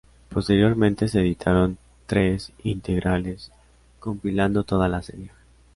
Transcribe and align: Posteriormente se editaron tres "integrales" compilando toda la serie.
Posteriormente 0.29 1.07
se 1.07 1.19
editaron 1.21 1.77
tres 2.07 2.53
"integrales" 2.63 3.51
compilando 3.99 4.63
toda 4.63 4.89
la 4.89 5.03
serie. 5.03 5.29